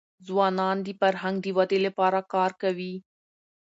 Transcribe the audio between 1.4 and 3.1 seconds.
د ودې لپاره کار کوي.